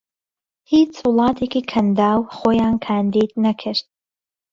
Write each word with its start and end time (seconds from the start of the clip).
هیچ 0.71 0.93
وڵاتێکی 1.05 1.61
کەنداو 1.71 2.19
خۆیان 2.37 2.75
کاندید 2.85 3.31
نەکرد 3.43 3.85